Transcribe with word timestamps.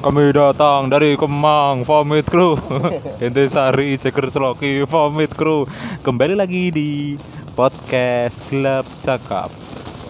Kami 0.00 0.32
datang 0.32 0.88
dari 0.88 1.12
Kemang, 1.12 1.84
Vomit 1.84 2.24
Crew 2.24 2.56
Intisari, 3.24 4.00
Ceker 4.00 4.32
Seloki, 4.32 4.88
Vomit 4.88 5.28
Crew 5.30 5.68
Kembali 6.00 6.32
lagi 6.32 6.72
di 6.72 7.20
podcast 7.52 8.48
Gelap 8.48 8.88
Cakap 9.04 9.52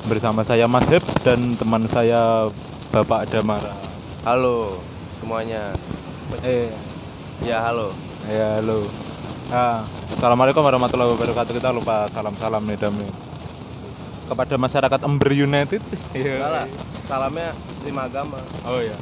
Bersama 0.06 0.46
saya 0.46 0.70
Mas 0.70 0.86
Hep 0.86 1.02
dan 1.26 1.58
teman 1.58 1.90
saya 1.90 2.46
Bapak 2.94 3.26
Damara 3.28 3.74
Halo 4.22 4.78
semuanya. 5.18 5.74
Eh, 6.40 6.70
Ya 7.42 7.58
halo. 7.60 7.90
ya 8.30 8.62
halo 8.62 8.86
nah, 9.50 9.82
Assalamualaikum 10.14 10.62
warahmatullahi 10.62 11.10
wabarakatuh 11.10 11.50
Kita 11.50 11.74
lupa 11.74 12.06
salam-salam 12.06 12.62
nih 12.62 12.78
Dami 12.78 13.08
Kepada 14.30 14.54
masyarakat 14.54 15.00
Ember 15.02 15.34
United 15.34 15.82
Iya. 16.14 16.38
Salah. 16.38 16.66
Salamnya 17.10 17.50
lima 17.82 18.06
agama. 18.06 18.38
Oh 18.62 18.78
iya. 18.78 18.94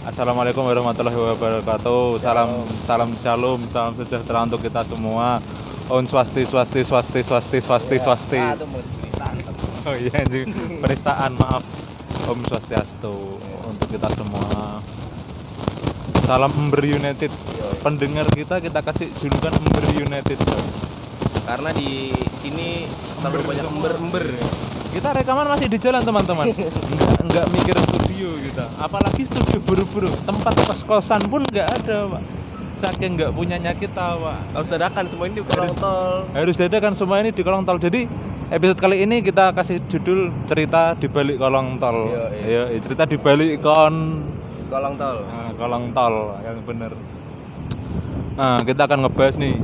Assalamualaikum 0.00 0.64
warahmatullahi 0.64 1.12
wabarakatuh. 1.12 2.24
Salam 2.24 2.64
salam 2.88 3.10
shalom, 3.20 3.60
salam 3.68 3.92
sejahtera 4.00 4.48
untuk 4.48 4.64
kita 4.64 4.80
semua. 4.88 5.44
Om 5.92 6.08
swasti 6.08 6.48
swasti 6.48 6.80
swasti 6.88 7.20
swasti 7.20 7.60
swasti 7.60 7.96
swasti. 8.00 8.40
Ah. 8.40 8.56
Oh 9.84 9.92
iya 9.92 10.24
anjing. 10.24 10.56
Penistaan, 10.80 11.36
maaf. 11.36 11.60
Om 12.32 12.40
swastiastu 12.48 13.12
untuk 13.68 13.88
kita 13.92 14.08
semua. 14.16 14.80
Salam 16.24 16.48
Ember 16.48 16.80
United. 16.80 17.28
Pendengar 17.84 18.24
kita 18.32 18.56
kita 18.56 18.80
kasih 18.80 19.12
julukan 19.20 19.52
Ember 19.52 19.84
United. 20.00 20.40
Karena 21.44 21.76
di 21.76 22.08
sini 22.40 22.88
terlalu 23.20 23.44
banyak 23.52 23.66
ember-ember. 23.68 24.24
Kita 24.90 25.14
rekaman 25.14 25.46
masih 25.46 25.70
di 25.70 25.78
jalan 25.78 26.02
teman-teman. 26.02 26.50
Enggak 26.50 27.14
enggak 27.22 27.46
mikir 27.54 27.76
studio 27.78 28.28
kita. 28.42 28.64
Apalagi 28.82 29.22
studio 29.22 29.58
buru-buru. 29.62 30.10
Tempat 30.26 30.54
kos-kosan 30.66 31.22
pun 31.30 31.46
enggak 31.46 31.70
ada, 31.78 32.10
Pak. 32.10 32.22
Saking 32.74 33.14
enggak 33.14 33.30
punyanya 33.30 33.70
kita, 33.70 34.18
Pak. 34.18 34.38
Harus 34.50 34.66
dadakan 34.66 35.04
semua 35.06 35.24
ini 35.30 35.34
di 35.38 35.44
kolong 35.46 35.74
tol. 35.78 36.14
Harus 36.34 36.56
dadakan 36.58 36.92
semua 36.98 37.16
ini 37.22 37.30
di 37.30 37.42
kolong 37.46 37.62
tol. 37.62 37.78
Jadi 37.78 38.10
episode 38.50 38.80
kali 38.82 39.06
ini 39.06 39.22
kita 39.22 39.54
kasih 39.54 39.78
judul 39.86 40.34
cerita 40.50 40.98
di 40.98 41.06
balik 41.06 41.38
kolong 41.38 41.78
tol. 41.78 42.10
Iya, 42.10 42.24
iya. 42.34 42.62
Iya, 42.74 42.78
cerita 42.82 43.06
di 43.06 43.14
balik 43.14 43.62
kon 43.62 44.26
Kolong 44.70 44.94
tol. 44.98 45.16
nah, 45.26 45.50
kolong 45.54 45.84
tol 45.94 46.14
yang 46.42 46.58
bener. 46.66 46.92
Nah, 48.34 48.58
kita 48.62 48.86
akan 48.90 49.06
ngebahas 49.06 49.38
nih 49.38 49.54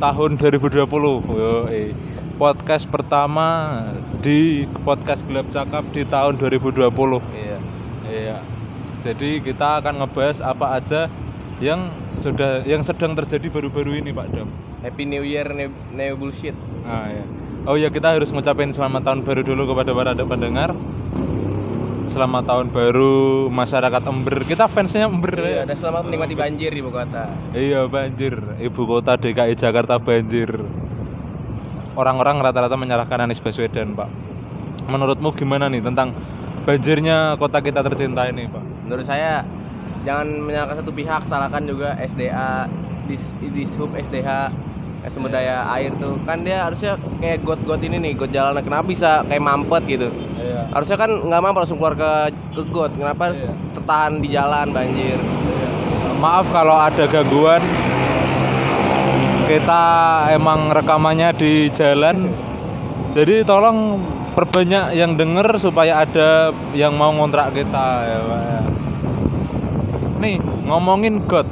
tahun 0.00 0.30
2020. 0.40 0.80
Yo, 1.28 1.68
eh. 1.68 1.92
Podcast 2.42 2.90
pertama 2.90 3.46
di 4.18 4.66
podcast 4.82 5.22
gelap 5.30 5.46
cakap 5.54 5.86
di 5.94 6.02
tahun 6.02 6.42
2020. 6.42 6.90
Iya. 7.30 7.58
Iya. 8.02 8.38
Jadi 8.98 9.38
kita 9.46 9.78
akan 9.78 10.02
ngebahas 10.02 10.42
apa 10.42 10.74
aja 10.74 11.06
yang 11.62 11.94
sudah 12.18 12.66
yang 12.66 12.82
sedang 12.82 13.14
terjadi 13.14 13.46
baru-baru 13.46 14.02
ini, 14.02 14.10
Pak 14.10 14.26
Dam. 14.34 14.50
Happy 14.82 15.06
New 15.06 15.22
Year 15.22 15.54
ne, 15.54 15.70
ne 15.94 16.10
bullshit. 16.18 16.58
Nah, 16.82 17.14
ya. 17.14 17.22
Oh 17.62 17.78
ya 17.78 17.94
kita 17.94 18.18
harus 18.18 18.34
ngucapin 18.34 18.74
selamat 18.74 19.06
tahun 19.06 19.20
baru 19.22 19.46
dulu 19.46 19.62
kepada 19.70 19.94
para 19.94 20.10
pendengar. 20.18 20.74
Selamat 22.10 22.42
tahun 22.50 22.74
baru 22.74 23.46
masyarakat 23.54 24.02
Ember. 24.02 24.42
Kita 24.42 24.66
fansnya 24.66 25.06
Ember. 25.06 25.38
Iya, 25.38 25.62
ya. 25.62 25.70
dan 25.70 25.78
selamat 25.78 26.10
menikmati 26.10 26.34
banjir 26.34 26.74
di 26.74 26.82
ibu 26.82 26.90
kota. 26.90 27.30
Iya 27.54 27.86
banjir. 27.86 28.34
Ibu 28.58 28.82
kota 28.82 29.14
DKI 29.14 29.54
Jakarta 29.54 30.02
banjir. 30.02 30.81
Orang-orang 31.92 32.40
rata-rata 32.40 32.72
menyalahkan 32.72 33.20
Anies 33.20 33.42
Baswedan, 33.42 33.92
Pak. 33.92 34.08
Menurutmu 34.88 35.28
gimana 35.36 35.68
nih 35.68 35.84
tentang 35.84 36.16
banjirnya 36.64 37.36
kota 37.36 37.60
kita 37.60 37.84
tercinta 37.84 38.24
ini, 38.24 38.48
Pak? 38.48 38.88
Menurut 38.88 39.04
saya 39.04 39.44
jangan 40.02 40.26
menyalahkan 40.40 40.80
satu 40.80 40.92
pihak, 40.96 41.22
salahkan 41.28 41.62
juga 41.68 41.92
SDA, 42.00 42.64
dis, 43.04 43.20
dishub 43.44 43.92
SDH, 43.92 44.48
eh, 45.04 45.10
sumber 45.12 45.36
daya 45.36 45.68
air 45.76 45.92
tuh. 46.00 46.16
Kan 46.24 46.48
dia 46.48 46.64
harusnya 46.64 46.96
kayak 47.20 47.44
got-got 47.44 47.84
ini 47.84 48.00
nih, 48.00 48.12
got 48.16 48.32
jalanan. 48.32 48.64
Kenapa 48.64 48.88
bisa 48.88 49.20
kayak 49.28 49.42
mampet 49.44 49.82
gitu? 49.84 50.08
Iya. 50.40 50.72
Harusnya 50.72 50.96
kan 50.96 51.10
nggak 51.12 51.40
mampet 51.44 51.60
langsung 51.68 51.76
keluar 51.76 51.94
ke 51.94 52.10
ke 52.56 52.62
got. 52.72 52.90
Kenapa 52.96 53.20
harus 53.30 53.40
Iya. 53.44 53.52
tertahan 53.76 54.12
di 54.24 54.28
jalan 54.32 54.66
banjir? 54.72 55.20
Maaf 56.24 56.48
kalau 56.54 56.72
ada 56.72 57.04
gangguan. 57.04 57.60
Kita 59.42 59.82
emang 60.32 60.70
rekamannya 60.72 61.34
di 61.36 61.68
jalan. 61.74 62.30
Jadi 63.12 63.44
tolong 63.44 64.00
perbanyak 64.32 64.96
yang 64.96 65.20
denger 65.20 65.60
supaya 65.60 66.06
ada 66.06 66.54
yang 66.72 66.96
mau 66.96 67.12
ngontrak 67.12 67.52
kita 67.52 67.86
ya, 68.08 68.18
Pak. 68.24 68.40
ya. 68.40 68.60
Nih, 70.22 70.36
ngomongin 70.64 71.28
got. 71.28 71.44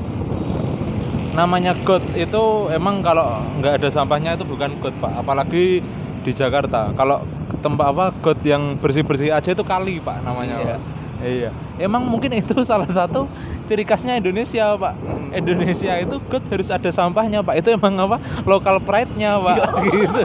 Namanya 1.37 1.77
got 1.85 2.03
itu 2.17 2.73
emang 2.73 3.05
kalau 3.05 3.45
nggak 3.61 3.85
ada 3.85 3.89
sampahnya 3.93 4.41
itu 4.41 4.49
bukan 4.49 4.81
got, 4.81 4.97
Pak. 4.97 5.21
Apalagi 5.21 5.85
di 6.25 6.33
Jakarta. 6.33 6.97
Kalau 6.97 7.21
tempat 7.61 7.93
apa 7.93 8.05
got 8.25 8.41
yang 8.41 8.81
bersih-bersih 8.81 9.29
aja 9.35 9.53
itu 9.53 9.65
kali, 9.67 10.01
Pak 10.01 10.25
namanya, 10.25 10.57
Iya. 10.57 10.77
Pak. 10.79 10.81
Iya. 11.21 11.51
Emang 11.77 12.05
mungkin 12.09 12.33
itu 12.33 12.57
salah 12.71 12.89
satu 12.89 13.29
ciri 13.69 13.85
khasnya 13.85 14.17
Indonesia, 14.17 14.75
Pak. 14.77 14.95
Indonesia 15.31 15.93
itu 16.01 16.17
got 16.27 16.45
harus 16.49 16.69
ada 16.73 16.91
sampahnya, 16.91 17.45
Pak. 17.45 17.55
Itu 17.61 17.69
emang 17.77 17.95
apa? 18.01 18.17
Local 18.49 18.81
pride-nya, 18.83 19.37
Pak. 19.37 19.59
gitu. 19.87 20.23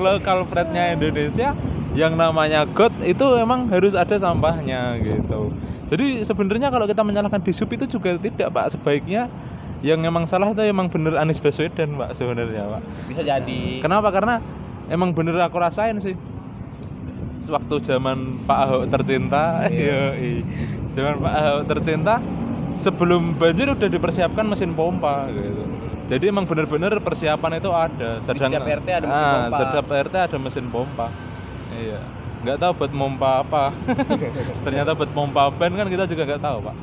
Local 0.00 0.38
pride-nya 0.48 0.96
Indonesia 0.96 1.52
yang 1.94 2.18
namanya 2.18 2.66
got 2.66 2.90
itu 3.06 3.22
emang 3.38 3.70
harus 3.70 3.94
ada 3.94 4.18
sampahnya 4.18 4.98
gitu. 4.98 5.54
Jadi 5.94 6.26
sebenarnya 6.26 6.72
kalau 6.72 6.90
kita 6.90 7.06
menyalahkan 7.06 7.44
disub 7.44 7.70
itu 7.70 7.86
juga 7.86 8.16
tidak, 8.18 8.50
Pak. 8.50 8.74
Sebaiknya 8.74 9.30
yang 9.84 10.00
emang 10.00 10.24
salah 10.24 10.50
itu 10.50 10.64
emang 10.64 10.88
bener 10.88 11.14
Anies 11.20 11.38
Baswedan, 11.38 11.94
Pak, 12.00 12.16
sebenarnya, 12.16 12.66
Pak. 12.66 12.82
Bisa 13.12 13.22
jadi. 13.22 13.84
Kenapa? 13.84 14.08
Karena 14.10 14.40
emang 14.88 15.12
bener 15.12 15.36
aku 15.44 15.60
rasain 15.60 16.00
sih. 16.00 16.16
Sewaktu 17.44 17.74
zaman 17.84 18.40
Pak 18.48 18.58
Ahok 18.64 18.82
tercinta, 18.88 19.68
Iya. 19.68 20.16
zaman 20.96 21.20
Pak 21.20 21.34
Ahok 21.36 21.62
tercinta, 21.68 22.14
sebelum 22.80 23.36
banjir 23.36 23.68
udah 23.68 23.84
dipersiapkan 23.84 24.48
mesin 24.48 24.72
pompa 24.72 25.28
gitu. 25.28 25.62
Jadi 26.04 26.24
emang 26.28 26.44
bener-bener 26.44 27.00
persiapan 27.00 27.60
itu 27.60 27.68
ada. 27.72 28.20
setiap 28.20 28.48
RT 28.60 28.88
ada 28.88 29.06
mesin 29.06 29.24
Ah, 29.24 29.32
pompa. 29.44 29.58
Setiap 29.60 29.86
RT 29.88 30.14
ada 30.16 30.36
mesin 30.40 30.66
pompa. 30.68 31.06
Iya. 31.72 32.00
Nggak 32.44 32.56
tahu 32.60 32.72
buat 32.76 32.92
pompa 32.92 33.30
apa. 33.40 33.64
Ternyata 34.68 34.90
buat 34.92 35.10
pompa 35.12 35.48
ban 35.48 35.72
kan 35.72 35.88
kita 35.88 36.04
juga 36.04 36.22
nggak 36.24 36.42
tahu 36.44 36.58
pak. 36.60 36.76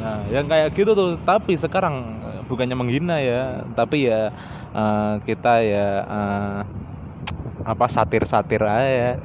Nah, 0.00 0.18
yang 0.30 0.46
kayak 0.46 0.70
gitu 0.72 0.90
tuh. 0.94 1.18
Tapi 1.22 1.54
sekarang 1.54 1.94
eh, 2.22 2.40
bukannya 2.46 2.74
menghina 2.74 3.18
ya, 3.18 3.66
tapi 3.74 4.06
ya 4.06 4.30
eh, 4.70 5.14
kita 5.22 5.54
ya 5.62 5.88
eh, 6.02 6.58
apa 7.62 7.86
satir-satir 7.86 8.62
aja. 8.62 9.18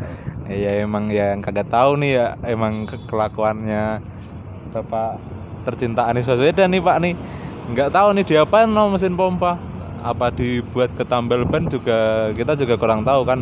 Ya 0.45 0.85
emang 0.85 1.09
yang 1.09 1.41
kagak 1.41 1.73
tahu 1.73 1.97
nih 1.97 2.11
ya 2.21 2.27
emang 2.45 2.85
ke- 2.85 3.01
kelakuannya 3.09 3.97
Bapak 4.69 5.17
tercinta 5.65 6.05
Anies 6.05 6.29
Baswedan 6.29 6.69
nih 6.69 6.81
Pak 6.85 6.97
nih. 7.01 7.13
Nggak 7.73 7.89
tahu 7.89 8.07
nih 8.13 8.25
diapain 8.29 8.69
no 8.69 8.93
mesin 8.93 9.17
pompa. 9.17 9.57
Apa 10.05 10.29
dibuat 10.29 10.93
ketambal 10.93 11.49
ban 11.49 11.65
juga 11.65 12.29
kita 12.37 12.53
juga 12.53 12.77
kurang 12.77 13.01
tahu 13.01 13.25
kan. 13.25 13.41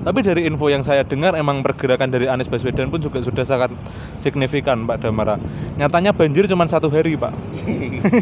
Tapi 0.00 0.24
dari 0.24 0.48
info 0.48 0.72
yang 0.72 0.80
saya 0.80 1.04
dengar 1.04 1.36
emang 1.36 1.60
pergerakan 1.60 2.08
dari 2.08 2.24
Anies 2.24 2.48
Baswedan 2.48 2.88
pun 2.88 3.04
juga 3.04 3.20
sudah 3.20 3.44
sangat 3.44 3.68
signifikan 4.16 4.88
Pak 4.88 5.04
Damara. 5.04 5.36
Nyatanya 5.76 6.16
banjir 6.16 6.48
cuma 6.48 6.64
satu 6.64 6.88
hari 6.88 7.20
Pak. 7.20 7.36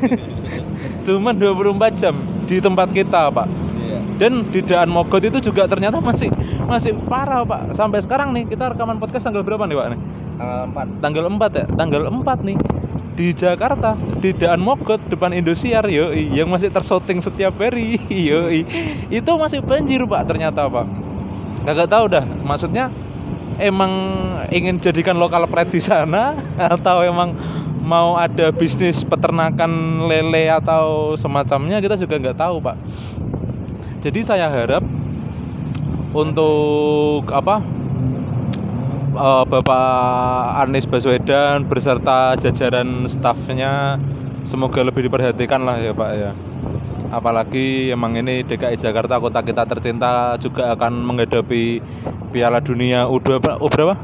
Cuman 1.06 1.38
24 1.38 1.94
jam 1.94 2.18
di 2.50 2.58
tempat 2.58 2.90
kita 2.90 3.30
Pak. 3.30 3.46
Dan 4.16 4.48
di 4.48 4.64
Daan 4.64 4.88
Mogot 4.88 5.20
itu 5.20 5.38
juga 5.38 5.68
ternyata 5.68 6.00
masih 6.00 6.32
masih 6.64 6.96
parah 7.06 7.44
Pak. 7.44 7.76
Sampai 7.76 8.00
sekarang 8.00 8.32
nih 8.32 8.48
kita 8.48 8.72
rekaman 8.72 8.96
podcast 8.96 9.28
tanggal 9.28 9.44
berapa 9.44 9.68
nih 9.68 9.76
Pak 9.76 9.86
nih? 9.92 10.00
Tanggal 10.36 10.64
4 11.00 11.02
Tanggal 11.04 11.24
4 11.32 11.60
ya? 11.60 11.64
Tanggal 11.76 12.02
4 12.12 12.48
nih 12.48 12.56
di 13.16 13.32
Jakarta 13.32 13.96
di 14.20 14.36
Daan 14.36 14.60
Mogot 14.60 15.00
depan 15.08 15.32
Indosiar 15.32 15.88
yoi 15.88 16.28
yang 16.36 16.52
masih 16.52 16.68
tershooting 16.68 17.24
setiap 17.24 17.56
hari 17.56 17.96
yoi 18.28 18.68
itu 19.08 19.30
masih 19.40 19.64
banjir 19.64 20.04
pak 20.04 20.28
ternyata 20.28 20.68
pak 20.68 20.84
kagak 21.64 21.88
tahu 21.88 22.04
dah 22.12 22.24
maksudnya 22.44 22.92
emang 23.56 23.90
ingin 24.52 24.76
jadikan 24.76 25.16
lokal 25.16 25.48
pride 25.48 25.72
di 25.72 25.80
sana 25.80 26.36
atau 26.76 27.00
emang 27.00 27.32
mau 27.80 28.20
ada 28.20 28.52
bisnis 28.52 29.00
peternakan 29.00 30.04
lele 30.04 30.52
atau 30.52 31.16
semacamnya 31.16 31.80
kita 31.80 31.96
juga 31.96 32.20
nggak 32.20 32.36
tahu 32.36 32.60
pak 32.60 32.76
jadi 34.00 34.20
saya 34.24 34.46
harap 34.48 34.84
untuk 36.16 37.28
apa 37.32 37.60
eh, 39.16 39.44
Bapak 39.44 40.64
Anies 40.64 40.88
Baswedan 40.88 41.64
beserta 41.68 42.36
jajaran 42.40 43.08
stafnya 43.08 44.00
semoga 44.46 44.80
lebih 44.84 45.08
diperhatikan 45.08 45.64
lah 45.64 45.76
ya 45.80 45.92
Pak 45.92 46.10
ya 46.16 46.32
apalagi 47.10 47.94
emang 47.94 48.18
ini 48.18 48.42
DKI 48.42 48.76
Jakarta 48.76 49.22
kota 49.22 49.40
kita 49.42 49.62
tercinta 49.64 50.34
juga 50.42 50.74
akan 50.74 51.06
menghadapi 51.06 51.78
Piala 52.34 52.58
Dunia 52.58 53.06
U2 53.06 53.38
berapa? 53.38 53.56
U 53.62 53.68
berapa? 53.70 53.94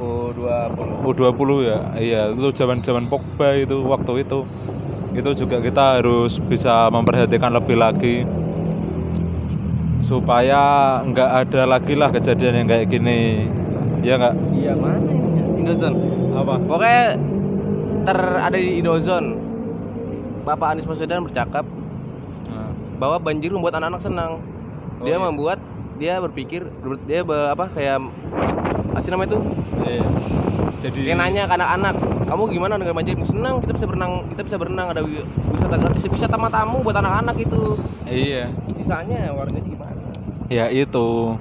U20 0.00 1.04
U20 1.04 1.28
U20 1.36 1.50
ya 1.68 1.78
iya 2.00 2.22
itu 2.32 2.48
zaman 2.56 2.80
zaman 2.80 3.10
Pogba 3.10 3.58
itu 3.58 3.84
waktu 3.84 4.24
itu 4.24 4.46
itu 5.10 5.30
juga 5.44 5.58
kita 5.58 5.98
harus 5.98 6.38
bisa 6.38 6.86
memperhatikan 6.88 7.50
lebih 7.50 7.76
lagi 7.76 8.22
supaya 10.00 10.60
nggak 11.04 11.30
ada 11.44 11.62
lagi 11.68 11.94
lah 11.94 12.08
kejadian 12.08 12.64
yang 12.64 12.68
kayak 12.68 12.88
gini 12.88 13.46
ya 14.00 14.16
nggak 14.16 14.34
iya 14.56 14.72
mana 14.74 14.96
ini 14.98 15.60
Indozone 15.60 15.96
apa 16.32 16.54
pokoknya 16.56 17.04
ter 18.08 18.18
ada 18.18 18.56
di 18.56 18.80
Indozone 18.80 19.28
Bapak 20.40 20.72
Anies 20.72 20.88
Baswedan 20.88 21.24
bercakap 21.24 21.64
Nah, 22.50 22.74
bahwa 22.98 23.22
banjir 23.22 23.54
membuat 23.54 23.78
anak-anak 23.78 24.02
senang 24.02 24.32
Oh, 25.00 25.06
dia 25.08 25.16
iya. 25.16 25.22
membuat 25.22 25.58
dia 25.96 26.20
berpikir 26.20 26.60
ber- 26.80 27.00
dia 27.04 27.24
be- 27.24 27.48
apa 27.48 27.72
kayak 27.72 27.96
apa 28.90 28.98
sih 29.00 29.08
namanya 29.08 29.32
itu 29.32 29.38
iya. 29.86 30.04
jadi 30.80 31.00
Kayak 31.08 31.18
nanya 31.20 31.42
ke 31.48 31.54
anak-anak, 31.56 31.94
kamu 32.28 32.42
gimana 32.52 32.72
dengan 32.76 32.94
banjir? 32.96 33.16
Senang, 33.24 33.64
kita 33.64 33.72
bisa 33.76 33.86
berenang, 33.88 34.12
kita 34.28 34.40
bisa 34.44 34.56
berenang, 34.56 34.86
ada 34.92 35.00
wi- 35.00 35.24
wisata 35.52 35.76
gratis, 35.76 36.04
wisata 36.04 36.36
tamu 36.36 36.84
buat 36.84 36.96
anak-anak 36.96 37.36
itu. 37.36 37.80
iya 38.04 38.48
Sisanya 38.76 39.32
warganya 39.32 39.60
gimana? 39.64 39.79
Ya 40.50 40.66
itu. 40.68 41.38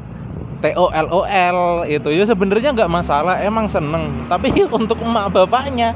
TOLOL 0.59 1.87
itu. 1.87 2.09
Ya 2.11 2.23
sebenarnya 2.27 2.75
nggak 2.75 2.91
masalah 2.91 3.41
emang 3.41 3.65
seneng. 3.67 4.29
Tapi 4.29 4.51
untuk 4.79 5.01
emak 5.01 5.33
bapaknya. 5.33 5.95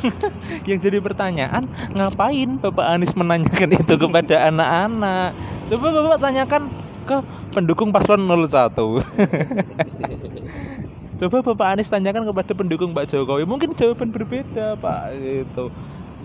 Yang 0.68 0.88
jadi 0.88 0.98
pertanyaan 1.04 1.68
ngapain 1.92 2.56
bapak 2.56 2.86
Anies 2.88 3.12
menanyakan 3.12 3.76
itu 3.76 3.94
kepada 4.00 4.36
anak-anak? 4.48 5.36
Coba 5.68 5.86
bapak 5.92 6.18
tanyakan 6.24 6.62
ke 7.04 7.16
pendukung 7.52 7.90
paslon 7.90 8.22
01 8.28 8.76
coba 11.20 11.36
bapak 11.44 11.66
Anies 11.76 11.92
tanyakan 11.92 12.24
kepada 12.32 12.56
pendukung 12.56 12.96
Pak 12.96 13.12
Jokowi. 13.12 13.44
Mungkin 13.44 13.76
jawaban 13.76 14.08
berbeda 14.08 14.80
pak 14.80 15.12
itu 15.12 15.68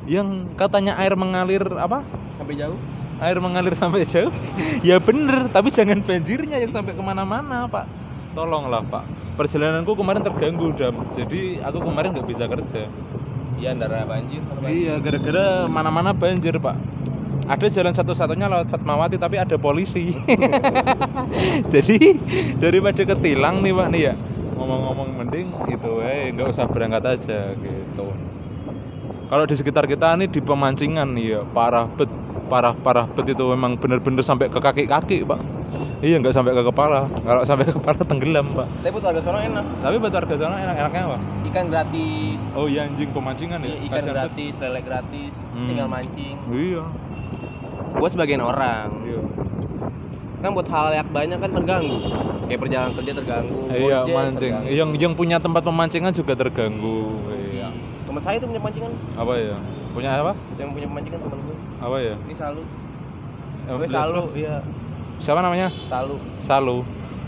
yang 0.08 0.56
katanya 0.56 0.96
air 0.96 1.18
mengalir 1.20 1.66
apa? 1.76 2.06
Sampai 2.40 2.56
jauh? 2.56 2.80
Air 3.22 3.38
mengalir 3.40 3.76
sampai 3.76 4.04
jauh. 4.04 4.32
Ya 4.88 5.00
bener 5.00 5.48
tapi 5.50 5.72
jangan 5.72 6.04
banjirnya 6.04 6.60
yang 6.62 6.72
sampai 6.76 6.94
ke 6.94 7.04
mana-mana 7.04 7.66
pak. 7.70 7.88
Tolonglah 8.36 8.84
pak. 8.84 9.04
Perjalananku 9.40 9.96
kemarin 9.96 10.24
terganggu 10.24 10.72
dam. 10.76 11.08
Jadi 11.16 11.60
aku 11.64 11.80
kemarin 11.84 12.16
nggak 12.16 12.28
bisa 12.28 12.46
kerja. 12.48 12.88
Iya, 13.56 13.72
ndara 13.72 14.04
banjir. 14.04 14.44
iya 14.68 15.00
gara-gara 15.00 15.64
mana-mana 15.72 16.12
banjir 16.12 16.60
pak. 16.60 16.76
Ada 17.46 17.70
jalan 17.70 17.94
satu-satunya 17.94 18.50
lewat 18.50 18.68
Fatmawati 18.74 19.16
tapi 19.22 19.38
ada 19.40 19.56
polisi. 19.56 20.18
Jadi 21.74 22.20
daripada 22.58 23.06
ketilang 23.06 23.62
nih 23.62 23.72
pak 23.72 23.88
nih 23.94 24.02
ya. 24.12 24.14
Ngomong-ngomong 24.56 25.10
mending 25.20 25.48
itu 25.72 25.92
eh 26.04 26.32
nggak 26.36 26.48
usah 26.52 26.66
berangkat 26.68 27.04
aja 27.06 27.54
gitu. 27.60 28.08
Kalau 29.26 29.46
di 29.46 29.56
sekitar 29.58 29.86
kita 29.86 30.16
nih 30.20 30.30
di 30.32 30.42
pemancingan 30.42 31.10
nih 31.16 31.26
ya 31.38 31.42
parah 31.54 31.86
bet 31.86 32.10
parah 32.46 32.74
parah 32.74 33.06
bet 33.08 33.28
itu 33.28 33.44
memang 33.48 33.74
bener-bener 33.74 34.22
sampai 34.22 34.48
ke 34.48 34.58
kaki-kaki 34.58 35.22
pak 35.22 35.42
iya 36.00 36.16
nggak 36.16 36.32
sampai 36.32 36.52
ke 36.52 36.64
kepala 36.64 37.10
kalau 37.20 37.42
sampai 37.42 37.66
ke 37.66 37.74
kepala 37.74 37.98
tenggelam 38.00 38.46
pak 38.48 38.68
Tapi 38.80 38.92
buat 38.92 39.04
warga 39.04 39.20
sono 39.20 39.40
enak. 39.40 39.66
tapi 39.82 39.96
buat 39.98 40.14
warga 40.14 40.34
sana 40.36 40.56
enak-enaknya 40.62 41.02
apa 41.04 41.18
Ikan 41.46 41.66
gratis, 41.68 42.38
oh 42.52 42.66
iya 42.66 42.84
anjing 42.84 43.10
pemancingan 43.10 43.60
ya 43.60 43.68
iya, 43.68 43.78
ikan 43.82 43.92
Kasihan 43.96 44.06
bet. 44.06 44.16
gratis, 44.16 44.54
lele 44.58 44.82
gratis, 44.82 45.32
Hmm. 45.50 45.68
tinggal 45.68 45.88
mancing. 45.88 46.36
iya 46.52 46.84
Buat 47.96 48.12
sebagian 48.12 48.44
orang, 48.44 48.90
iya 49.04 49.22
kan 50.38 50.52
buat 50.52 50.68
hal 50.68 50.94
yang 50.94 51.08
banyak 51.10 51.38
kan 51.40 51.50
terganggu. 51.50 51.98
Kayak 52.46 52.60
perjalanan 52.62 52.92
kerja 52.94 53.12
terganggu. 53.16 53.60
iya 53.72 53.98
gojek 54.00 54.14
mancing 54.14 54.52
terganggu. 54.54 54.70
yang 54.72 54.90
yang 54.94 55.14
punya 55.14 55.38
tempat 55.40 55.62
pemancingan 55.64 56.12
juga 56.12 56.34
terganggu 56.36 57.18
iya 57.50 57.72
Teman 58.06 58.22
saya 58.22 58.38
tuh 58.38 58.48
punya 58.48 58.62
pancingan, 58.62 58.92
apa 59.16 59.34
ya 59.34 59.58
punya 59.90 60.10
apa 60.14 60.34
yang 60.56 60.70
punya 60.70 60.86
pemancingan 60.86 61.20
teman 61.20 61.40
gue. 61.42 61.55
Apa 61.82 61.98
ya? 62.00 62.16
Ini 62.16 62.36
Salu. 62.38 62.64
Gue 63.66 63.88
Salu, 63.90 64.24
iya. 64.38 64.56
siapa 65.18 65.40
namanya? 65.42 65.70
Salu. 65.90 66.16
Salu. 66.40 66.78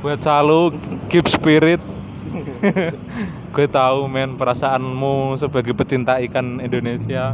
Buat 0.05 0.21
Salu 0.21 0.75
keep 1.09 1.25
spirit. 1.25 1.81
Gue 3.55 3.65
tahu 3.65 4.05
men 4.05 4.37
perasaanmu 4.37 5.39
sebagai 5.41 5.73
pecinta 5.73 6.19
ikan 6.21 6.59
Indonesia 6.61 7.33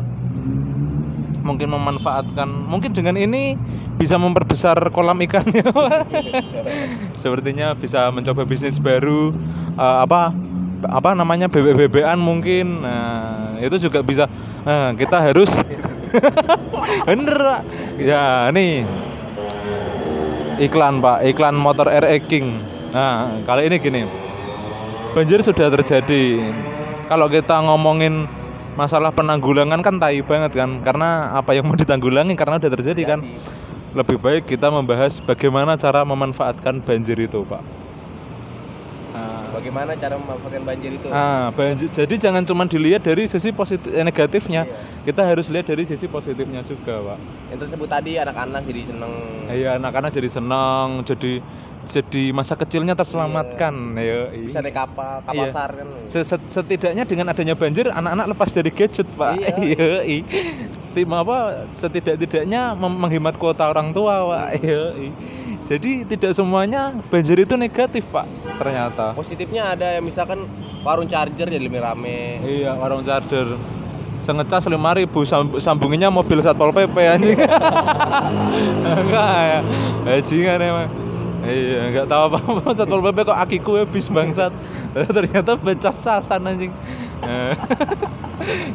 mungkin 1.43 1.75
memanfaatkan 1.75 2.47
mungkin 2.47 2.95
dengan 2.95 3.19
ini 3.19 3.59
bisa 3.99 4.15
memperbesar 4.15 4.79
kolam 4.95 5.19
ikannya 5.19 5.67
sepertinya 7.19 7.75
bisa 7.75 8.07
mencoba 8.15 8.47
bisnis 8.47 8.79
baru 8.79 9.35
eh, 9.75 9.97
apa 10.07 10.31
apa 10.87 11.15
namanya 11.15 11.47
bebek-bebekan 11.47 12.19
mungkin. 12.19 12.83
Nah 12.83 13.59
itu 13.63 13.87
juga 13.87 14.03
bisa. 14.03 14.27
Nah, 14.67 14.91
kita 14.95 15.19
harus 15.19 15.55
bener 17.07 17.37
Pak. 17.37 17.61
ya 17.97 18.49
nih. 18.53 18.85
Iklan 20.61 21.01
pak. 21.01 21.25
Iklan 21.25 21.57
motor 21.57 21.89
RE 21.89 22.17
King 22.23 22.61
nah 22.93 23.41
kali 23.49 23.73
ini 23.73 23.77
gini. 23.81 24.01
Banjir 25.17 25.41
sudah 25.41 25.73
terjadi. 25.73 26.53
Kalau 27.09 27.25
kita 27.25 27.57
ngomongin 27.65 28.29
masalah 28.77 29.09
penanggulangan 29.09 29.81
kan 29.81 29.97
tai 29.97 30.21
banget 30.21 30.53
kan. 30.53 30.81
Karena 30.85 31.33
apa 31.33 31.57
yang 31.57 31.65
mau 31.65 31.77
ditanggulangi? 31.77 32.37
Karena 32.37 32.61
udah 32.61 32.69
terjadi 32.69 33.17
kan. 33.17 33.19
Lebih 33.97 34.17
baik 34.21 34.49
kita 34.49 34.73
membahas 34.73 35.21
bagaimana 35.21 35.77
cara 35.77 36.01
memanfaatkan 36.01 36.81
banjir 36.81 37.17
itu 37.17 37.45
pak 37.45 37.82
Bagaimana 39.53 39.93
cara 39.93 40.17
memanfaatkan 40.17 40.63
banjir 40.65 40.91
itu? 40.97 41.07
Ah, 41.07 41.53
banjir. 41.53 41.87
Jadi 41.87 42.15
jangan 42.17 42.41
cuma 42.41 42.65
dilihat 42.65 43.05
dari 43.05 43.29
sisi 43.29 43.53
positif 43.53 43.85
eh, 43.87 44.01
negatifnya. 44.01 44.65
Iya. 44.65 44.75
Kita 45.05 45.21
harus 45.21 45.45
lihat 45.47 45.69
dari 45.69 45.85
sisi 45.85 46.09
positifnya 46.09 46.65
juga, 46.65 46.97
Pak. 47.13 47.17
Yang 47.53 47.59
tersebut 47.69 47.87
tadi 47.87 48.11
anak-anak 48.17 48.61
jadi 48.65 48.81
seneng. 48.89 49.13
Iya, 49.45 49.69
anak-anak 49.77 50.09
jadi 50.09 50.29
senang, 50.33 51.05
jadi 51.05 51.33
jadi 51.83 52.23
masa 52.31 52.55
kecilnya 52.55 52.95
terselamatkan. 52.95 53.73
Ya, 53.99 54.31
Bisa 54.31 54.63
naik 54.63 54.73
kapal, 54.73 55.19
kapal 55.21 55.35
Iya. 55.35 55.51
sar 55.51 55.69
kan. 55.75 55.87
Se- 56.07 56.25
se- 56.25 56.47
Setidaknya 56.49 57.03
dengan 57.05 57.29
adanya 57.29 57.53
banjir, 57.53 57.91
anak-anak 57.91 58.33
lepas 58.33 58.49
dari 58.49 58.71
gadget, 58.73 59.05
Pak. 59.13 59.37
Iya. 59.61 60.01
Iya. 60.93 61.01
Tim 61.01 61.09
apa? 61.09 61.37
Setidak-tidaknya 61.73 62.77
menghemat 62.77 63.35
kuota 63.41 63.65
orang 63.65 63.89
tua, 63.89 64.21
Pak. 64.29 64.61
Iya, 64.61 64.83
i. 65.01 65.09
Jadi 65.63 66.05
tidak 66.05 66.37
semuanya 66.37 66.93
banjir 67.09 67.41
itu 67.41 67.57
negatif, 67.57 68.05
Pak. 68.13 68.29
Ternyata. 68.61 69.17
Positifnya 69.17 69.73
ada 69.73 69.97
yang 69.97 70.05
misalkan 70.05 70.45
warung 70.85 71.09
charger 71.09 71.49
jadi 71.49 71.65
lebih 71.65 71.81
rame. 71.81 72.37
Iya, 72.45 72.77
warung 72.77 73.01
charger. 73.01 73.57
Sengecas 74.23 74.69
lima 74.71 74.95
ribu 74.95 75.27
sambunginnya 75.59 76.07
mobil 76.07 76.39
satpol 76.39 76.71
pp 76.71 76.95
anjing. 76.95 77.35
Enggak 79.03 79.35
ya, 79.35 79.59
bajingan 80.07 80.59
emang. 80.63 80.89
Iya, 81.43 81.91
nggak 81.91 82.07
tahu 82.07 82.21
apa 82.31 82.37
apa 82.39 82.71
satpol 82.79 83.03
pp 83.03 83.17
kok 83.27 83.35
akiku 83.35 83.71
habis 83.83 84.07
bangsat. 84.07 84.55
Ternyata 85.15 85.59
becas 85.59 85.99
sasan 85.99 86.39
anjing. 86.47 86.71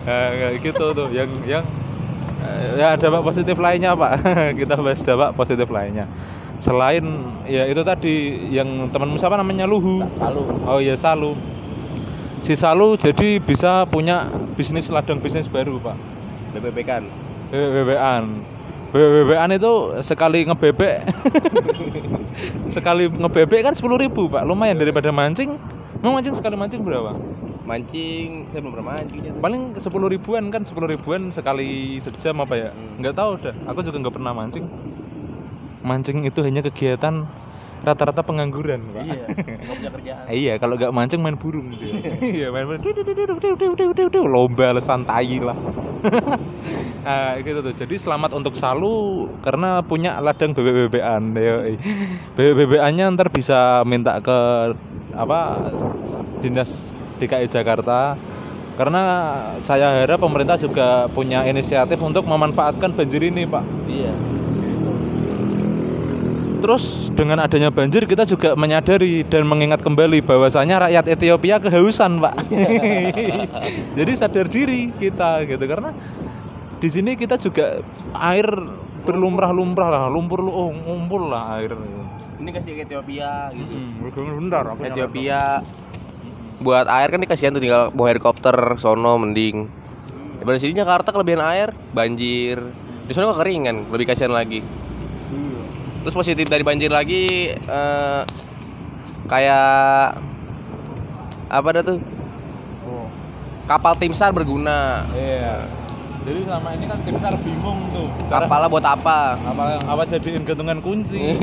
Kayak 0.04 0.60
gitu 0.60 0.84
tuh, 0.92 1.08
yang 1.16 1.32
yang 1.48 1.64
ya 2.78 2.94
dampak 2.94 3.22
positif 3.26 3.56
lainnya 3.58 3.94
pak. 3.98 4.12
Kita 4.58 4.74
bahas 4.78 5.02
dampak 5.02 5.30
positif 5.34 5.68
lainnya. 5.68 6.06
Selain 6.58 7.04
ya 7.46 7.70
itu 7.70 7.82
tadi 7.86 8.48
yang 8.50 8.90
temanmu 8.90 9.18
siapa 9.18 9.38
namanya 9.38 9.66
Luhu. 9.66 10.02
Lalu 10.18 10.42
Oh 10.66 10.78
iya 10.82 10.98
Salu. 10.98 11.38
Si 12.42 12.54
Salu 12.54 12.98
jadi 12.98 13.38
bisa 13.42 13.86
punya 13.86 14.30
bisnis 14.58 14.90
ladang 14.90 15.22
bisnis 15.22 15.46
baru 15.46 15.78
pak. 15.78 15.96
BBB 16.54 16.78
kan. 16.86 17.02
BBB-an 18.88 19.52
itu 19.52 20.00
sekali 20.00 20.48
ngebebek. 20.48 21.04
sekali 22.74 23.12
ngebebek 23.12 23.60
kan 23.68 23.74
sepuluh 23.76 24.00
ribu 24.00 24.32
pak. 24.32 24.42
Lumayan 24.48 24.80
daripada 24.80 25.12
mancing. 25.12 25.60
Mau 26.00 26.14
mancing 26.14 26.32
sekali 26.32 26.54
mancing 26.56 26.80
berapa? 26.80 27.12
mancing 27.68 28.48
saya 28.48 28.60
belum 28.64 28.72
pernah 28.80 28.88
mancing 28.96 29.20
paling 29.44 29.62
sepuluh 29.76 30.08
ribuan 30.08 30.48
kan 30.48 30.64
sepuluh 30.64 30.88
ribuan 30.88 31.28
sekali 31.28 32.00
sejam 32.00 32.40
apa 32.40 32.54
ya? 32.56 32.68
Hmm. 32.72 33.04
nggak 33.04 33.14
tahu 33.14 33.30
udah 33.36 33.54
aku 33.68 33.78
juga 33.84 33.96
nggak 34.00 34.14
pernah 34.16 34.32
mancing. 34.32 34.64
Mancing 35.84 36.24
itu 36.24 36.40
hanya 36.42 36.64
kegiatan 36.64 37.28
rata-rata 37.78 38.26
pengangguran 38.26 38.82
iya 39.04 39.24
punya 39.68 39.90
kerjaan. 39.92 40.24
Iya 40.32 40.52
kalau 40.56 40.74
nggak 40.80 40.90
mancing 40.96 41.20
main 41.20 41.36
burung 41.36 41.70
gitu 41.76 41.92
ya. 41.92 41.94
iya 42.40 42.46
main 42.48 42.64
burung. 42.66 44.26
Lomba 44.26 44.72
lesan 44.72 45.04
tai 45.04 45.38
lah. 45.38 45.54
Nah, 47.04 47.36
gitu 47.46 47.60
tuh. 47.62 47.74
Jadi 47.76 47.94
selamat 48.00 48.34
untuk 48.34 48.56
Salu 48.58 49.28
karena 49.44 49.84
punya 49.84 50.18
ladang 50.18 50.56
bebek 50.56 50.88
bebekan 50.88 51.36
bebek 51.36 51.78
bebekannya 52.34 53.04
ntar 53.14 53.28
bisa 53.30 53.84
minta 53.86 54.18
ke 54.18 54.38
apa 55.14 55.70
dinas 56.38 56.94
DKI 57.18 57.46
Jakarta. 57.50 58.14
Karena 58.78 59.02
saya 59.58 60.06
harap 60.06 60.22
pemerintah 60.22 60.54
juga 60.54 61.10
punya 61.10 61.42
inisiatif 61.42 61.98
untuk 61.98 62.22
memanfaatkan 62.30 62.94
banjir 62.94 63.26
ini, 63.26 63.42
Pak. 63.42 63.64
Iya. 63.90 64.14
Terus 66.58 67.10
dengan 67.14 67.38
adanya 67.38 67.70
banjir 67.70 68.02
kita 68.06 68.26
juga 68.26 68.58
menyadari 68.58 69.22
dan 69.26 69.46
mengingat 69.46 69.82
kembali 69.82 70.22
bahwasanya 70.26 70.86
rakyat 70.86 71.04
Ethiopia 71.06 71.58
kehausan, 71.62 72.18
Pak. 72.18 72.34
Jadi 73.98 74.12
sadar 74.18 74.46
diri 74.50 74.90
kita 74.94 75.46
gitu 75.46 75.64
karena 75.66 75.94
di 76.78 76.88
sini 76.90 77.14
kita 77.18 77.38
juga 77.38 77.82
air 78.14 78.46
berlumrah-lumrah 79.06 79.88
lah, 79.90 80.04
lumpur 80.10 80.42
lu 80.42 80.50
oh, 80.50 80.70
ngumpul 80.70 81.30
lah 81.30 81.62
air. 81.62 81.74
Ini 82.38 82.50
kasih 82.54 82.72
ke 82.78 82.82
Ethiopia 82.86 83.50
gitu. 83.54 83.74
Hmm, 83.74 84.38
bentar. 84.46 84.62
Ethiopia 84.82 85.62
buat 86.58 86.86
air 86.90 87.08
kan 87.10 87.20
dikasihan 87.22 87.54
tuh 87.54 87.62
tinggal 87.62 87.94
bawa 87.94 88.14
helikopter 88.14 88.54
sono 88.82 89.18
mending. 89.18 89.70
Daripada 90.38 90.58
sini 90.58 90.74
Jakarta 90.74 91.10
kelebihan 91.10 91.42
air, 91.42 91.74
banjir. 91.94 92.62
Di 93.06 93.12
sana 93.16 93.34
kekeringan, 93.34 93.90
lebih 93.90 94.06
kasihan 94.06 94.34
lagi. 94.34 94.60
Terus 96.08 96.14
positif 96.14 96.46
dari 96.48 96.62
banjir 96.62 96.88
lagi 96.88 97.52
eh, 97.52 98.22
kayak 99.28 100.16
apa 101.48 101.68
dah 101.74 101.82
tuh? 101.84 101.98
Oh. 102.88 103.08
Kapal 103.68 103.92
tim 104.00 104.16
SAR 104.16 104.32
berguna. 104.32 105.04
Iya. 105.12 105.68
Jadi 106.24 106.44
selama 106.44 106.68
ini 106.76 106.84
kan 106.88 106.98
tim 107.04 107.16
SAR 107.20 107.36
bingung 107.44 107.92
tuh. 107.92 108.08
Cara 108.30 108.48
Kapalnya 108.48 108.68
buat 108.72 108.86
apa? 108.88 109.36
apa 109.36 109.62
apa 109.84 110.02
jadiin 110.08 110.48
gantungan 110.48 110.80
kunci. 110.80 111.36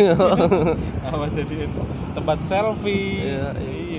apa 1.14 1.26
jadiin 1.30 1.70
tempat 2.18 2.38
selfie. 2.48 3.22
Iya, 3.28 3.48
iya. 3.62 3.95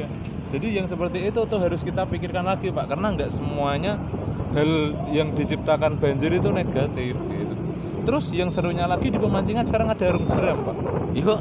Jadi 0.47 0.79
yang 0.79 0.87
seperti 0.87 1.26
itu 1.26 1.41
tuh 1.43 1.59
harus 1.59 1.83
kita 1.83 2.07
pikirkan 2.07 2.47
lagi, 2.47 2.71
Pak, 2.71 2.95
karena 2.95 3.07
nggak 3.19 3.31
semuanya 3.35 3.99
hal 4.55 4.95
yang 5.11 5.35
diciptakan 5.35 5.99
banjir 5.99 6.38
itu 6.38 6.49
negatif 6.55 7.15
gitu. 7.19 7.55
Terus 8.07 8.31
yang 8.31 8.55
serunya 8.55 8.87
lagi 8.87 9.11
di 9.11 9.19
pemancingan 9.19 9.67
sekarang 9.67 9.91
ada 9.91 9.99
jarum 9.99 10.25
jeram, 10.31 10.62
Pak. 10.62 10.76
Yuk, 11.17 11.38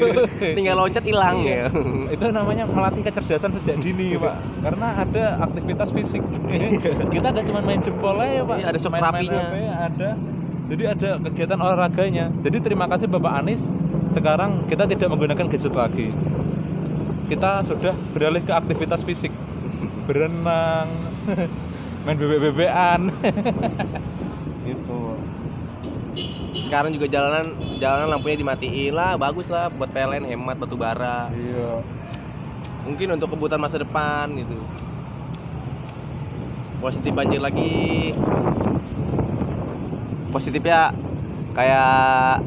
tinggal 0.58 0.82
loncat 0.82 1.04
hilang 1.06 1.46
ya. 1.46 1.70
itu 2.10 2.24
namanya 2.28 2.66
melatih 2.66 3.06
kecerdasan 3.06 3.54
sejak 3.54 3.78
dini 3.78 4.18
pak. 4.18 4.34
Karena 4.66 4.98
ada 4.98 5.24
aktivitas 5.46 5.94
fisik. 5.94 6.20
Kita 7.14 7.26
nggak 7.30 7.46
cuma 7.46 7.62
main 7.62 7.78
jempol 7.80 8.18
aja 8.18 8.42
pak. 8.42 8.56
Iya, 8.58 8.66
ada 8.66 8.78
sok 8.82 8.90
main-main 8.98 9.24
terapinya. 9.30 9.46
HP, 9.46 9.54
ada. 9.70 10.10
Jadi 10.74 10.84
ada 10.90 11.10
kegiatan 11.22 11.58
olahraganya. 11.62 12.24
Jadi 12.42 12.58
terima 12.66 12.90
kasih 12.90 13.06
bapak 13.06 13.32
Anies. 13.46 13.62
Sekarang 14.10 14.66
kita 14.66 14.90
tidak 14.90 15.08
menggunakan 15.08 15.46
gadget 15.46 15.72
lagi 15.72 16.10
kita 17.30 17.62
sudah 17.66 17.94
beralih 18.10 18.42
ke 18.42 18.52
aktivitas 18.52 19.02
fisik 19.06 19.30
berenang 20.06 20.88
main 22.04 22.18
bebek-bebekan 22.18 23.14
gitu 24.66 25.00
Sekarang 26.52 26.92
juga 26.92 27.08
jalanan 27.08 27.56
jalanan 27.80 28.08
lampunya 28.12 28.36
dimatiin 28.36 28.92
lah, 28.92 29.16
bagus 29.16 29.48
lah 29.48 29.72
buat 29.72 29.88
PLN 29.88 30.28
hemat 30.28 30.60
batu 30.60 30.76
bara. 30.76 31.32
iya 31.32 31.80
Mungkin 32.84 33.16
untuk 33.16 33.32
kebutuhan 33.32 33.60
masa 33.60 33.80
depan 33.80 34.28
gitu. 34.36 34.60
Positif 36.84 37.12
banjir 37.16 37.40
lagi. 37.40 38.12
Positifnya 40.28 40.92
kayak 41.56 42.44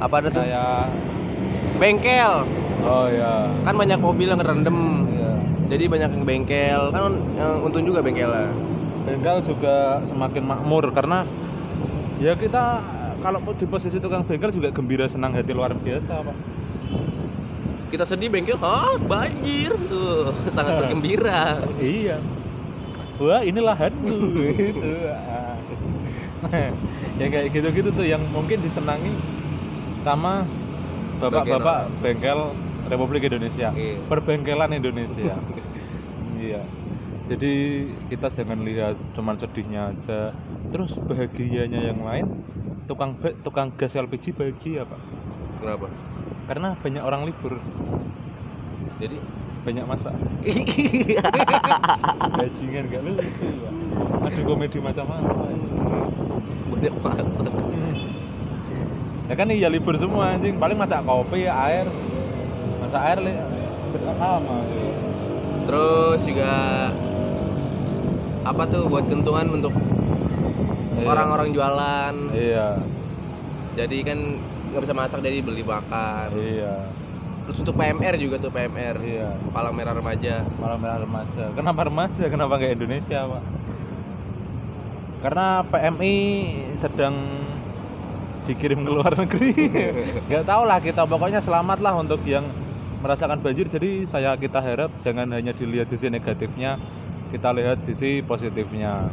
apa 0.00 0.14
ada 0.20 0.28
tuh? 0.28 0.42
kayak 0.44 0.92
Bengkel. 1.80 2.34
Oh 2.82 3.06
ya 3.08 3.50
Kan 3.62 3.74
banyak 3.74 3.98
mobil 3.98 4.28
yang 4.28 4.40
rendem. 4.40 4.78
iya 5.08 5.32
Jadi 5.68 5.84
banyak 5.84 6.10
yang 6.10 6.24
bengkel. 6.24 6.82
Kan 6.90 7.02
yang 7.34 7.52
untung 7.60 7.84
juga 7.84 8.00
bengkelnya. 8.00 8.48
bengkel 9.04 9.40
juga 9.40 10.04
semakin 10.04 10.44
makmur 10.44 10.92
karena 10.92 11.24
ya 12.20 12.36
kita 12.36 12.84
kalau 13.18 13.40
di 13.52 13.64
posisi 13.64 13.96
tukang 13.96 14.20
bengkel 14.20 14.52
juga 14.52 14.68
gembira 14.68 15.08
senang 15.08 15.32
hati 15.32 15.50
luar 15.50 15.72
biasa 15.72 16.20
pak 16.20 16.36
Kita 17.88 18.04
sedih 18.04 18.28
bengkel, 18.28 18.60
hah 18.60 19.00
banjir 19.00 19.72
tuh. 19.88 20.28
Sangat 20.56 20.76
bergembira. 20.84 21.64
iya 21.80 22.20
wah 23.16 23.42
ini 23.42 23.58
lahanku 23.58 24.14
gitu 24.54 24.92
nah, 26.38 26.70
yang 27.18 27.30
kayak 27.32 27.50
gitu-gitu 27.50 27.90
tuh 27.90 28.06
yang 28.06 28.22
mungkin 28.30 28.62
disenangi 28.62 29.10
sama 29.98 30.46
bapak-bapak 31.18 31.90
bengkel 31.98 32.54
Republik 32.88 33.28
Indonesia. 33.28 33.68
Iya. 33.72 34.04
perbengkelan 34.08 34.72
Indonesia. 34.74 35.36
Iya. 36.38 36.62
Jadi 37.26 37.82
kita 38.14 38.30
jangan 38.30 38.62
lihat 38.62 38.94
cuman 39.10 39.34
sedihnya 39.34 39.90
aja. 39.90 40.30
Terus 40.70 40.94
bahagianya 41.02 41.90
yang 41.90 42.06
lain 42.06 42.46
tukang 42.86 43.18
tukang 43.42 43.74
gas 43.74 43.98
LPG 43.98 44.38
bahagia 44.38 44.86
pak. 44.86 45.02
Kenapa? 45.58 45.90
karena 46.48 46.72
banyak 46.80 47.04
orang 47.04 47.28
libur. 47.28 47.60
Jadi? 48.96 49.20
Banyak 49.68 49.84
masak. 49.84 50.16
Bajingan 52.40 52.84
gak 52.88 53.02
lucu 53.04 53.48
Pak. 53.60 53.72
ada 54.32 54.40
komedi 54.48 54.78
macam 54.80 55.04
apa? 55.12 55.52
Banyak 56.72 56.94
masak. 57.04 57.52
ya 59.28 59.34
kan 59.36 59.52
iya 59.52 59.68
libur 59.68 59.92
semua 60.00 60.40
anjing. 60.40 60.56
Paling 60.56 60.80
masak 60.80 61.04
kopi 61.04 61.44
air 61.44 61.84
masak 62.88 63.02
air 63.04 63.18
li 63.20 63.32
sama 64.16 64.56
Terus 65.68 66.20
juga 66.24 66.52
apa 68.40 68.62
tuh 68.64 68.88
buat 68.88 69.04
kentungan 69.04 69.46
untuk 69.52 69.76
Iya. 70.98 71.06
orang-orang 71.06 71.48
jualan. 71.52 72.14
iya 72.34 72.74
Jadi 73.76 73.96
kan 74.02 74.18
nggak 74.66 74.82
bisa 74.82 74.94
masak 74.96 75.20
jadi 75.20 75.38
beli 75.38 75.62
makan. 75.62 76.32
iya 76.34 76.90
Terus 77.44 77.60
untuk 77.62 77.76
PMR 77.76 78.16
juga 78.16 78.40
tuh 78.40 78.50
PMR. 78.50 78.96
iya 78.98 79.30
Palang 79.52 79.72
Merah 79.72 79.92
Remaja. 79.92 80.42
malam 80.56 80.80
merah 80.80 80.98
remaja 80.98 81.52
kenapa 81.52 81.86
remaja 81.86 82.24
kenapa 82.26 82.52
nggak 82.56 82.72
Indonesia 82.74 83.18
pak 83.26 83.42
karena 85.18 85.46
PMI 85.64 86.16
sedang 86.74 87.14
dikirim 88.44 88.80
ke 88.80 88.90
luar 88.90 89.12
negeri 89.20 89.52
nggak 90.26 90.44
tahu 90.44 90.62
lah 90.64 90.78
kita 90.78 91.04
pokoknya 91.04 91.38
selamat 91.38 91.78
lah 91.78 91.94
untuk 91.94 92.20
yang 92.24 92.48
merasakan 92.98 93.38
banjir 93.38 93.70
jadi 93.70 94.04
saya 94.04 94.34
kita 94.34 94.58
harap 94.58 94.90
jangan 94.98 95.30
hanya 95.30 95.54
dilihat 95.54 95.86
sisi 95.86 96.10
negatifnya 96.10 96.82
kita 97.30 97.54
lihat 97.54 97.86
sisi 97.86 98.24
positifnya 98.26 99.06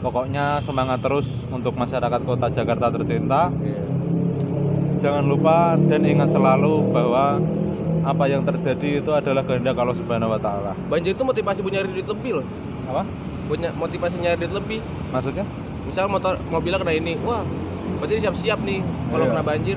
pokoknya 0.00 0.62
semangat 0.62 1.02
terus 1.02 1.26
untuk 1.50 1.74
masyarakat 1.74 2.20
kota 2.22 2.46
Jakarta 2.48 2.94
tercinta 2.94 3.50
jangan 5.02 5.24
lupa 5.26 5.74
dan 5.90 6.04
ingat 6.06 6.30
selalu 6.30 6.94
bahwa 6.94 7.42
apa 8.00 8.24
yang 8.28 8.42
terjadi 8.44 9.04
itu 9.04 9.10
adalah 9.12 9.44
kehendak 9.44 9.76
Allah 9.76 9.96
Subhanahu 9.96 10.32
wa 10.32 10.40
taala. 10.40 10.72
Banjir 10.88 11.12
itu 11.12 11.20
motivasi 11.20 11.60
nyari 11.60 11.88
duit 11.92 12.08
lebih 12.08 12.40
loh. 12.40 12.46
Apa? 12.88 13.04
Punya 13.44 13.68
motivasi 13.76 14.16
nyari 14.20 14.40
duit 14.40 14.52
lebih. 14.56 14.80
Maksudnya? 15.12 15.44
Misal 15.84 16.08
motor 16.08 16.40
mobilnya 16.48 16.80
kena 16.80 16.96
ini, 16.96 17.16
wah 17.20 17.44
berarti 18.00 18.24
siap-siap 18.24 18.60
nih 18.64 18.80
kalau 19.12 19.24
Iya. 19.28 19.32
kena 19.36 19.42
banjir 19.44 19.76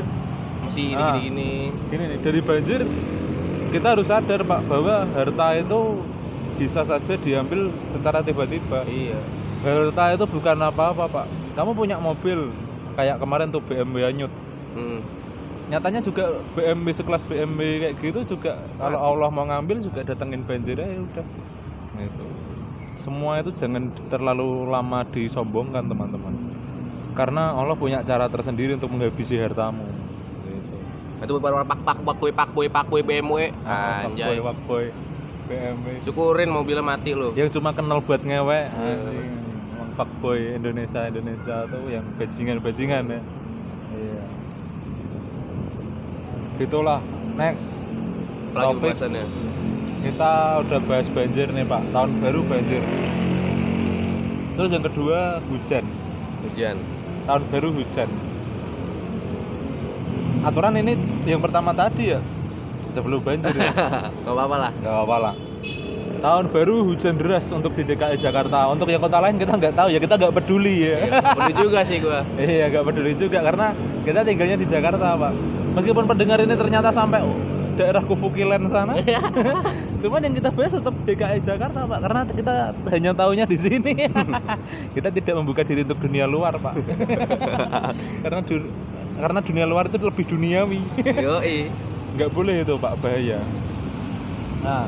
masih 0.73 0.97
ini 0.97 0.97
Ah. 0.97 1.13
gini 1.21 1.29
gini. 1.29 1.51
Gini 1.93 2.05
dari 2.17 2.39
banjir 2.41 2.81
kita 3.69 3.87
harus 3.93 4.09
sadar 4.09 4.41
Pak 4.41 4.61
bahwa 4.65 5.05
harta 5.13 5.47
itu 5.57 5.79
bisa 6.57 6.81
saja 6.85 7.13
diambil 7.17 7.69
secara 7.89 8.25
tiba-tiba. 8.25 8.85
Iya. 8.85 9.21
Harta 9.61 10.13
itu 10.13 10.25
bukan 10.25 10.57
apa-apa, 10.59 11.05
Pak. 11.09 11.25
Kamu 11.53 11.77
punya 11.77 11.97
mobil 12.01 12.49
kayak 12.97 13.21
kemarin 13.21 13.49
tuh 13.49 13.61
BMW 13.61 14.09
Anyut. 14.09 14.33
Mm. 14.73 15.01
Nyatanya 15.73 16.01
juga 16.03 16.41
BMW 16.53 16.89
sekelas 16.93 17.23
BMW 17.25 17.61
kayak 17.81 17.95
gitu 18.01 18.37
juga 18.37 18.61
kalau 18.77 18.99
Allah 18.99 19.29
mau 19.29 19.45
ngambil 19.47 19.81
juga 19.81 20.05
datengin 20.05 20.45
banjir 20.45 20.77
aja 20.77 20.97
udah. 20.97 21.25
Gitu. 21.97 22.25
Semua 22.93 23.41
itu 23.41 23.49
jangan 23.57 23.89
terlalu 24.09 24.69
lama 24.69 25.01
disombongkan, 25.09 25.89
teman-teman. 25.89 26.33
Karena 27.17 27.57
Allah 27.57 27.73
punya 27.73 28.05
cara 28.05 28.29
tersendiri 28.29 28.77
untuk 28.77 28.93
menghabisi 28.93 29.33
hartamu. 29.41 29.85
Itu 31.23 31.39
baru 31.39 31.63
pak 31.63 31.79
pak 31.87 31.97
pak 32.03 32.15
boy 32.19 32.31
pak 32.35 32.49
boy 32.51 32.67
pak 32.67 32.85
boy 32.91 32.99
BMW. 32.99 33.55
Ah, 33.63 34.03
Anjay. 34.03 34.35
Fuckboy, 34.35 34.37
fuckboy, 34.43 34.85
BMW. 35.47 35.87
Syukurin 36.03 36.49
mobilnya 36.51 36.83
mati 36.83 37.15
lo. 37.15 37.31
Yang 37.31 37.55
cuma 37.55 37.71
kenal 37.71 38.03
buat 38.03 38.19
ngewek. 38.19 38.65
anjing. 38.75 39.31
Emang 39.71 39.91
fuckboy 39.95 40.59
Indonesia 40.59 41.07
Indonesia 41.07 41.55
tuh 41.71 41.83
yang 41.87 42.03
bajingan 42.19 42.59
bajingan 42.59 43.03
ya. 43.07 43.21
Iya. 43.95 44.23
Itulah. 46.59 46.99
Next. 47.39 47.79
Lagi 48.53 48.77
Topik. 48.77 48.95
Kita 50.03 50.59
udah 50.59 50.79
bahas 50.83 51.07
banjir 51.07 51.47
nih 51.47 51.63
Pak. 51.63 51.81
Tahun 51.95 52.11
baru 52.19 52.43
banjir. 52.43 52.83
Terus 54.53 54.69
yang 54.69 54.85
kedua 54.85 55.39
hujan. 55.47 55.87
Hujan. 56.43 56.77
Tahun 57.25 57.43
baru 57.47 57.71
hujan. 57.71 58.09
Aturan 60.43 60.75
ini 60.75 60.99
yang 61.25 61.39
pertama 61.39 61.71
tadi 61.71 62.13
ya 62.13 62.19
sebelum 62.91 63.19
banjir 63.19 63.55
ya. 63.55 63.71
Gak 64.25 64.33
apa-apa 64.33 64.55
lah. 64.59 64.71
Gak 64.77 64.91
apa-apa 64.91 65.17
lah. 65.19 65.35
tahun 66.23 66.55
baru 66.55 66.87
hujan 66.87 67.19
deras 67.19 67.51
untuk 67.51 67.75
di 67.75 67.83
DKI 67.83 68.15
Jakarta 68.15 68.71
untuk 68.71 68.87
yang 68.87 69.03
kota 69.03 69.19
lain 69.19 69.35
kita 69.35 69.59
nggak 69.59 69.75
tahu 69.75 69.91
ya 69.91 69.99
kita 69.99 70.15
nggak 70.15 70.31
peduli 70.31 70.87
ya 70.87 70.95
Peduli 71.19 71.51
juga 71.59 71.79
sih 71.83 71.99
gua. 71.99 72.23
iya 72.39 72.71
nggak 72.71 72.79
peduli 72.79 73.11
juga 73.11 73.43
karena 73.43 73.75
kita 74.07 74.23
tinggalnya 74.23 74.55
di 74.55 74.63
Jakarta 74.63 75.19
pak 75.19 75.31
meskipun 75.75 76.07
pendengar 76.07 76.39
ini 76.39 76.55
ternyata 76.55 76.95
sampai 76.95 77.27
daerah 77.75 77.99
Kufukilen 77.99 78.71
sana 78.71 78.95
cuman 80.01 80.19
yang 80.23 80.35
kita 80.39 80.47
bahas 80.47 80.71
tetap 80.71 80.95
DKI 81.03 81.39
Jakarta 81.43 81.79
pak 81.83 81.99
karena 81.99 82.21
kita 82.31 82.53
hanya 82.87 83.11
tahunya 83.11 83.43
di 83.43 83.57
sini 83.59 83.91
kita 84.95 85.09
tidak 85.11 85.35
membuka 85.35 85.67
diri 85.67 85.83
untuk 85.83 85.99
dunia 85.99 86.23
luar 86.23 86.55
pak 86.55 86.79
karena 88.23 88.39
du- 88.39 88.71
karena 89.17 89.39
dunia 89.39 89.65
luar 89.69 89.89
itu 89.89 90.01
lebih 90.01 90.25
duniawi. 90.25 90.81
Yoi. 91.01 91.57
nggak 92.13 92.29
boleh 92.29 92.61
itu 92.61 92.77
pak 92.77 92.93
bahaya. 93.01 93.41
Nah 94.61 94.85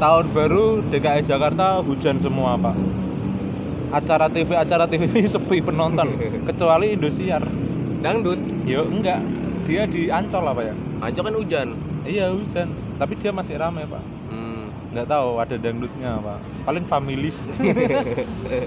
tahun 0.00 0.26
baru 0.32 0.80
DKI 0.88 1.22
Jakarta 1.28 1.84
hujan 1.84 2.16
semua 2.16 2.56
pak. 2.56 2.76
Acara 3.88 4.28
TV 4.28 4.52
acara 4.56 4.84
TV 4.84 5.08
sepi 5.32 5.60
penonton 5.60 6.16
kecuali 6.48 6.96
Indosiar. 6.96 7.44
Dangdut. 8.00 8.40
yo 8.64 8.84
enggak. 8.88 9.20
Dia 9.68 9.84
di 9.84 10.08
Ancol 10.08 10.48
apa 10.48 10.62
ya? 10.64 10.74
Ancol 11.04 11.24
kan 11.28 11.34
hujan. 11.36 11.68
iya 12.08 12.32
hujan. 12.32 12.72
Tapi 12.96 13.12
dia 13.20 13.30
masih 13.32 13.60
ramai 13.60 13.84
pak. 13.84 14.00
Hmm. 14.28 14.72
nggak 14.92 15.08
tahu 15.08 15.40
ada 15.40 15.56
dangdutnya 15.60 16.16
pak. 16.20 16.38
Paling 16.64 16.84
familis 16.88 17.44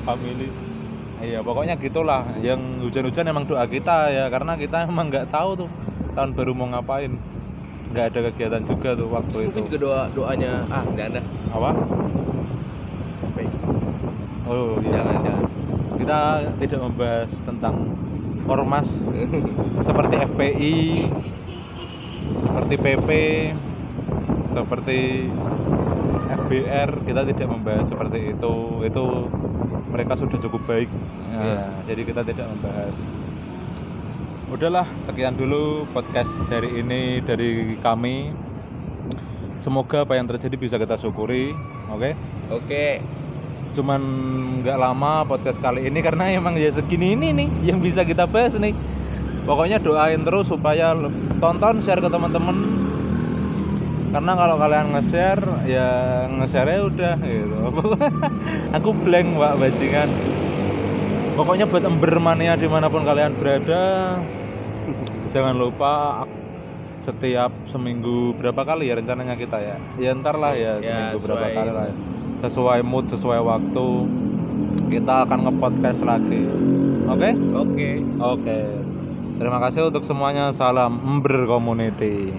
familis 0.06 0.54
iya 1.22 1.40
pokoknya 1.46 1.78
gitulah. 1.78 2.26
Yang 2.42 2.90
hujan-hujan 2.90 3.26
emang 3.30 3.46
doa 3.46 3.66
kita 3.70 4.10
ya 4.10 4.26
karena 4.28 4.58
kita 4.58 4.90
emang 4.90 5.08
nggak 5.08 5.30
tahu 5.30 5.66
tuh 5.66 5.70
tahun 6.18 6.34
baru 6.36 6.52
mau 6.58 6.68
ngapain. 6.74 7.16
Nggak 7.92 8.06
ada 8.12 8.20
kegiatan 8.32 8.64
juga 8.66 8.90
tuh 8.98 9.08
waktu 9.10 9.38
itu. 9.48 9.58
Mungkin 9.58 9.66
juga 9.70 9.80
doa 9.80 10.02
doanya 10.12 10.52
ah 10.68 10.84
nggak 10.84 11.08
ada. 11.16 11.22
apa? 11.52 11.72
Oh 14.52 14.76
iya. 14.84 15.00
Jangan 15.00 15.18
jangan. 15.24 15.46
kita 16.02 16.20
tidak 16.60 16.80
membahas 16.82 17.32
tentang 17.46 17.76
ormas. 18.50 18.90
Seperti 19.86 20.16
FPI 20.18 20.78
seperti 22.42 22.74
PP 22.80 23.10
seperti 24.52 25.00
FBR 26.32 26.90
kita 27.08 27.22
tidak 27.28 27.48
membahas 27.48 27.88
seperti 27.88 28.36
itu. 28.36 28.56
Itu 28.84 29.32
mereka 29.92 30.16
sudah 30.16 30.40
cukup 30.40 30.64
baik. 30.66 30.90
Nah, 31.30 31.44
Iya. 31.44 31.64
jadi 31.86 32.02
kita 32.08 32.22
tidak 32.24 32.48
membahas. 32.48 32.98
Udahlah 34.48 34.88
sekian 35.04 35.36
dulu 35.36 35.88
podcast 35.92 36.32
hari 36.48 36.80
ini 36.80 37.20
dari 37.22 37.76
kami. 37.80 38.32
Semoga 39.62 40.04
apa 40.04 40.18
yang 40.18 40.26
terjadi 40.26 40.58
bisa 40.58 40.76
kita 40.76 40.98
syukuri 40.98 41.54
oke? 41.88 42.12
Oke. 42.50 43.04
cuman 43.72 44.04
nggak 44.60 44.76
lama 44.76 45.24
podcast 45.24 45.56
kali 45.64 45.88
ini 45.88 46.04
karena 46.04 46.28
emang 46.28 46.60
ya 46.60 46.68
segini 46.76 47.16
ini 47.16 47.32
nih 47.32 47.72
yang 47.72 47.80
bisa 47.80 48.04
kita 48.04 48.28
bahas 48.28 48.60
nih. 48.60 48.76
Pokoknya 49.48 49.80
doain 49.80 50.20
terus 50.28 50.52
supaya 50.52 50.92
tonton 51.40 51.80
share 51.80 52.04
ke 52.04 52.12
teman-teman 52.12 52.58
karena 54.12 54.32
kalau 54.36 54.56
kalian 54.56 54.92
nge-share 54.92 55.44
ya 55.64 55.88
nge-share 56.30 56.68
ya 56.70 56.82
udah 56.84 57.16
gitu. 57.18 57.58
Aku 58.78 58.90
blank 58.94 59.28
pak 59.34 59.54
bajingan. 59.58 60.10
Pokoknya 61.32 61.64
buat 61.64 61.82
ember 61.82 62.20
mania 62.20 62.54
di 62.54 62.68
mana 62.68 62.92
pun 62.92 63.02
kalian 63.02 63.34
berada 63.34 64.20
jangan 65.24 65.56
lupa 65.56 66.28
setiap 67.00 67.50
seminggu 67.66 68.36
berapa 68.36 68.62
kali 68.62 68.92
ya 68.92 69.00
rencananya 69.00 69.34
kita 69.34 69.58
ya? 69.58 69.76
Ya 69.96 70.12
ntar 70.14 70.36
lah 70.36 70.54
ya 70.54 70.78
Ya, 70.78 70.84
seminggu 70.84 71.18
berapa 71.24 71.48
sesuai- 71.48 71.56
kali 71.56 71.72
lah 71.72 71.86
ya. 71.88 71.96
sesuai 72.42 72.80
mood 72.84 73.06
sesuai 73.08 73.40
waktu 73.40 73.86
kita 74.92 75.24
akan 75.24 75.40
nge-podcast 75.48 76.04
lagi. 76.04 76.44
Oke? 77.08 77.32
Oke. 77.56 77.90
oke. 78.20 78.60
Terima 79.40 79.58
kasih 79.58 79.88
untuk 79.88 80.04
semuanya. 80.04 80.52
Salam 80.52 81.00
ember 81.00 81.48
community 81.48 82.36